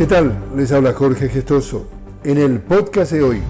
¿Qué 0.00 0.06
tal? 0.06 0.32
Les 0.56 0.72
habla 0.72 0.94
Jorge 0.94 1.28
Gestoso. 1.28 1.86
En 2.24 2.38
el 2.38 2.60
podcast 2.60 3.12
de 3.12 3.22
hoy, 3.22 3.42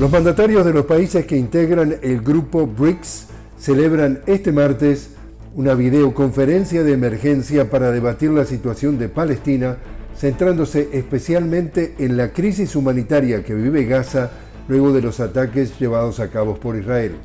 los 0.00 0.10
mandatarios 0.10 0.64
de 0.64 0.72
los 0.72 0.86
países 0.86 1.26
que 1.26 1.36
integran 1.36 1.96
el 2.00 2.22
grupo 2.22 2.66
BRICS 2.66 3.26
celebran 3.58 4.22
este 4.24 4.52
martes 4.52 5.10
una 5.54 5.74
videoconferencia 5.74 6.82
de 6.82 6.94
emergencia 6.94 7.68
para 7.68 7.90
debatir 7.90 8.30
la 8.30 8.46
situación 8.46 8.98
de 8.98 9.10
Palestina, 9.10 9.76
centrándose 10.16 10.88
especialmente 10.94 11.94
en 11.98 12.16
la 12.16 12.32
crisis 12.32 12.74
humanitaria 12.74 13.44
que 13.44 13.54
vive 13.54 13.84
Gaza 13.84 14.30
luego 14.68 14.94
de 14.94 15.02
los 15.02 15.20
ataques 15.20 15.78
llevados 15.78 16.20
a 16.20 16.30
cabo 16.30 16.54
por 16.54 16.76
Israel. 16.76 17.16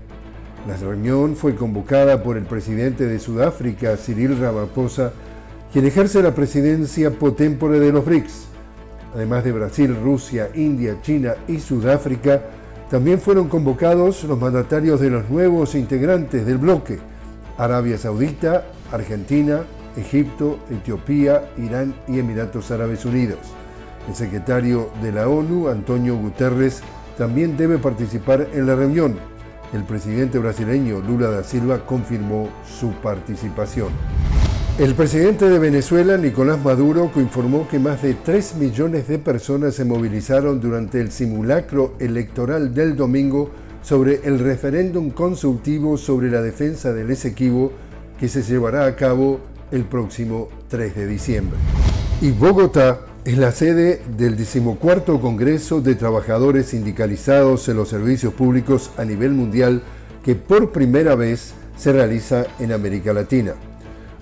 La 0.67 0.75
reunión 0.75 1.37
fue 1.37 1.55
convocada 1.55 2.21
por 2.21 2.35
el 2.35 2.43
presidente 2.43 3.05
de 3.05 3.17
Sudáfrica, 3.17 3.95
Cyril 3.95 4.37
Ramaphosa, 4.37 5.13
quien 5.71 5.85
ejerce 5.85 6.21
la 6.21 6.35
presidencia 6.35 7.11
potémpore 7.11 7.79
de 7.79 7.93
los 7.93 8.03
BRICS. 8.03 8.50
Además 9.13 9.43
de 9.43 9.51
Brasil, 9.51 9.95
Rusia, 10.01 10.49
India, 10.55 10.97
China 11.01 11.35
y 11.47 11.59
Sudáfrica, 11.59 12.41
también 12.89 13.19
fueron 13.19 13.47
convocados 13.47 14.23
los 14.23 14.39
mandatarios 14.39 14.99
de 14.99 15.09
los 15.09 15.29
nuevos 15.29 15.75
integrantes 15.75 16.45
del 16.45 16.57
bloque, 16.57 16.99
Arabia 17.57 17.97
Saudita, 17.97 18.65
Argentina, 18.91 19.61
Egipto, 19.95 20.59
Etiopía, 20.69 21.51
Irán 21.57 21.93
y 22.07 22.19
Emiratos 22.19 22.71
Árabes 22.71 23.05
Unidos. 23.05 23.39
El 24.07 24.15
secretario 24.15 24.89
de 25.01 25.11
la 25.11 25.27
ONU, 25.27 25.67
Antonio 25.67 26.15
Guterres, 26.17 26.81
también 27.17 27.55
debe 27.55 27.77
participar 27.77 28.47
en 28.53 28.65
la 28.65 28.75
reunión. 28.75 29.15
El 29.73 29.83
presidente 29.83 30.39
brasileño 30.39 30.99
Lula 30.99 31.29
da 31.29 31.43
Silva 31.43 31.85
confirmó 31.85 32.49
su 32.65 32.91
participación. 32.93 33.89
El 34.79 34.95
presidente 34.95 35.49
de 35.49 35.59
Venezuela, 35.59 36.17
Nicolás 36.17 36.63
Maduro, 36.63 37.11
informó 37.17 37.67
que 37.67 37.77
más 37.77 38.01
de 38.01 38.13
3 38.13 38.55
millones 38.55 39.07
de 39.07 39.19
personas 39.19 39.75
se 39.75 39.85
movilizaron 39.85 40.61
durante 40.61 41.01
el 41.01 41.11
simulacro 41.11 41.93
electoral 41.99 42.73
del 42.73 42.95
domingo 42.95 43.51
sobre 43.83 44.21
el 44.23 44.39
referéndum 44.39 45.11
consultivo 45.11 45.97
sobre 45.97 46.31
la 46.31 46.41
defensa 46.41 46.93
del 46.93 47.11
Esequibo 47.11 47.73
que 48.17 48.29
se 48.29 48.43
llevará 48.43 48.85
a 48.85 48.95
cabo 48.95 49.41
el 49.71 49.83
próximo 49.83 50.47
3 50.69 50.95
de 50.95 51.07
diciembre. 51.07 51.59
Y 52.21 52.31
Bogotá 52.31 53.01
es 53.25 53.37
la 53.37 53.51
sede 53.51 54.01
del 54.17 54.37
decimocuarto 54.37 55.19
Congreso 55.19 55.81
de 55.81 55.95
Trabajadores 55.95 56.67
Sindicalizados 56.67 57.67
en 57.67 57.75
los 57.75 57.89
Servicios 57.89 58.33
Públicos 58.33 58.89
a 58.97 59.03
nivel 59.03 59.33
mundial 59.33 59.83
que 60.23 60.35
por 60.35 60.71
primera 60.71 61.13
vez 61.15 61.53
se 61.77 61.91
realiza 61.91 62.45
en 62.59 62.71
América 62.71 63.11
Latina. 63.13 63.53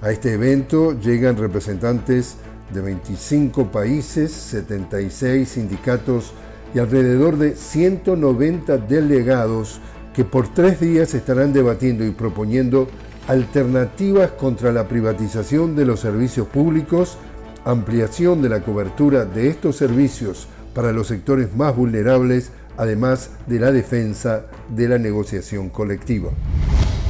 A 0.02 0.12
este 0.12 0.34
evento 0.34 0.98
llegan 0.98 1.36
representantes 1.36 2.36
de 2.74 2.80
25 2.80 3.70
países, 3.70 4.32
76 4.32 5.50
sindicatos 5.50 6.32
y 6.74 6.80
alrededor 6.80 7.38
de 7.38 7.54
190 7.54 8.78
delegados 8.78 9.82
que 10.14 10.24
por 10.24 10.54
tres 10.54 10.80
días 10.80 11.14
estarán 11.14 11.52
debatiendo 11.52 12.06
y 12.06 12.12
proponiendo 12.12 12.88
alternativas 13.28 14.32
contra 14.32 14.72
la 14.72 14.88
privatización 14.88 15.76
de 15.76 15.86
los 15.86 16.00
servicios 16.00 16.48
públicos, 16.48 17.18
ampliación 17.66 18.42
de 18.42 18.50
la 18.50 18.62
cobertura 18.62 19.26
de 19.26 19.50
estos 19.50 19.76
servicios 19.76 20.48
para 20.74 20.94
los 20.94 21.08
sectores 21.08 21.54
más 21.58 21.76
vulnerables, 21.76 22.52
además 22.78 23.32
de 23.48 23.60
la 23.60 23.74
defensa 23.74 24.46
de 24.70 24.88
la 24.88 24.98
negociación 24.98 25.68
colectiva. 25.68 26.30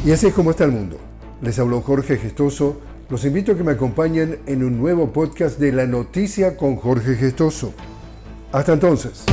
Y 0.04 0.12
así 0.12 0.26
es 0.28 0.34
como 0.34 0.50
está 0.50 0.64
el 0.64 0.72
mundo. 0.72 0.98
Les 1.42 1.58
habló 1.60 1.82
Jorge 1.82 2.18
Gestoso. 2.18 2.80
Los 3.10 3.26
invito 3.26 3.54
a 3.54 3.58
que 3.58 3.64
me 3.64 3.72
acompañen 3.72 4.40
en 4.46 4.64
un 4.64 4.78
nuevo 4.78 5.12
podcast 5.12 5.60
de 5.60 5.72
La 5.72 5.88
Noticia 5.88 6.58
con 6.58 6.76
Jorge 6.76 7.16
Gestoso. 7.16 7.74
Hasta 8.52 8.74
entonces. 8.74 9.26